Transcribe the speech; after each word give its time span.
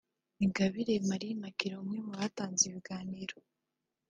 Ingabire 0.43 0.93
Marie 1.09 1.33
Immaculee 1.35 1.79
umwe 1.81 1.97
mu 2.05 2.11
batanze 2.19 2.61
ibiganiro 2.69 3.35